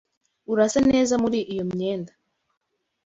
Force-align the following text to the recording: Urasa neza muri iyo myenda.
Urasa 0.51 0.79
neza 0.91 1.13
muri 1.23 1.39
iyo 1.53 1.63
myenda. 1.71 2.13